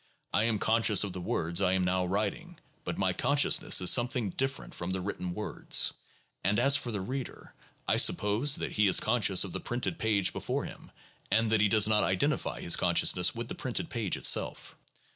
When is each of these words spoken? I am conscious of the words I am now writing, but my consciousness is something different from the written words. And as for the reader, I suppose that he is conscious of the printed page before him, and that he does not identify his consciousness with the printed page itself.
I 0.33 0.45
am 0.45 0.57
conscious 0.57 1.03
of 1.03 1.13
the 1.13 1.21
words 1.21 1.61
I 1.61 1.73
am 1.73 1.83
now 1.83 2.05
writing, 2.07 2.57
but 2.83 2.97
my 2.97 3.13
consciousness 3.13 3.81
is 3.81 3.91
something 3.91 4.31
different 4.31 4.73
from 4.73 4.89
the 4.89 4.99
written 4.99 5.35
words. 5.35 5.93
And 6.43 6.57
as 6.57 6.75
for 6.75 6.91
the 6.91 6.99
reader, 7.01 7.53
I 7.87 7.97
suppose 7.97 8.55
that 8.55 8.71
he 8.71 8.87
is 8.87 8.99
conscious 8.99 9.43
of 9.43 9.53
the 9.53 9.59
printed 9.59 9.99
page 9.99 10.33
before 10.33 10.65
him, 10.65 10.89
and 11.29 11.51
that 11.51 11.61
he 11.61 11.67
does 11.69 11.87
not 11.87 12.01
identify 12.01 12.61
his 12.61 12.75
consciousness 12.77 13.35
with 13.35 13.47
the 13.47 13.53
printed 13.53 13.91
page 13.91 14.17
itself. 14.17 14.75